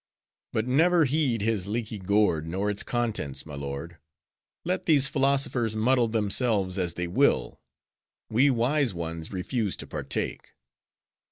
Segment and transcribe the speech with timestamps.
[0.51, 3.97] "But never heed his leaky gourd nor its contents, my lord.
[4.65, 7.61] Let these philosophers muddle themselves as they will,
[8.27, 10.53] we wise ones refuse to partake."